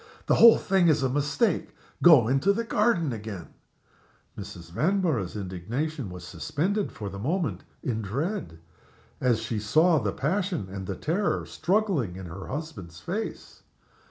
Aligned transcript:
"The 0.25 0.33
whole 0.33 0.57
thing 0.57 0.87
is 0.87 1.03
a 1.03 1.09
mistake. 1.09 1.75
Go 2.01 2.27
into 2.27 2.53
the 2.53 2.63
garden 2.63 3.13
again!" 3.13 3.53
Mrs. 4.35 4.71
Vanborough's 4.71 5.35
indignation 5.35 6.09
was 6.09 6.23
suspended 6.25 6.91
for 6.91 7.07
the 7.07 7.19
moment 7.19 7.63
in 7.83 8.01
dread, 8.01 8.57
as 9.19 9.41
she 9.43 9.59
saw 9.59 9.99
the 9.99 10.11
passion 10.11 10.69
and 10.71 10.87
the 10.87 10.95
terror 10.95 11.45
struggling 11.45 12.15
in 12.15 12.25
her 12.25 12.47
husband's 12.47 12.99
face. 12.99 13.61